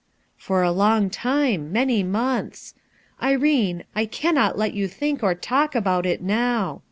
"For 0.35 0.63
a 0.63 0.71
long 0.71 1.11
time, 1.11 1.71
many 1.71 2.01
months. 2.01 2.73
Irene, 3.21 3.83
I 3.95 4.07
cannot 4.07 4.57
let 4.57 4.73
you 4.73 4.87
talk 4.87 5.21
or 5.21 5.35
think 5.35 5.75
about 5.75 6.07
it 6.07 6.23
now. 6.23 6.79